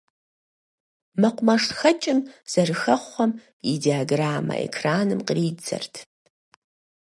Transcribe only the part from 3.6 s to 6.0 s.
и диаграммэ экраным къридзэрт.